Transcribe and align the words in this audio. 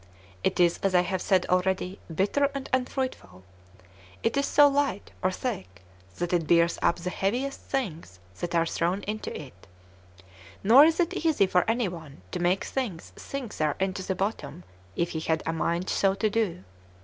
It 0.43 0.59
is, 0.59 0.79
as 0.81 0.95
I 0.95 1.01
have 1.01 1.21
said 1.21 1.45
already, 1.45 1.99
bitter 2.11 2.49
and 2.55 2.67
unfruitful. 2.73 3.43
It 4.23 4.35
is 4.35 4.47
so 4.47 4.67
light 4.67 5.11
[or 5.21 5.29
thick] 5.29 5.83
that 6.17 6.33
it 6.33 6.47
bears 6.47 6.79
up 6.81 6.95
the 6.95 7.11
heaviest 7.11 7.59
things 7.59 8.17
that 8.39 8.55
are 8.55 8.65
thrown 8.65 9.03
into 9.03 9.29
it; 9.39 9.67
nor 10.63 10.85
is 10.85 10.99
it 10.99 11.13
easy 11.13 11.45
for 11.45 11.69
any 11.69 11.87
one 11.87 12.23
to 12.31 12.39
make 12.39 12.63
things 12.63 13.13
sink 13.15 13.57
therein 13.57 13.93
to 13.93 14.01
the 14.01 14.15
bottom, 14.15 14.63
if 14.95 15.11
he 15.11 15.19
had 15.19 15.43
a 15.45 15.53
mind 15.53 15.87
so 15.87 16.15
to 16.15 16.31
do. 16.31 16.63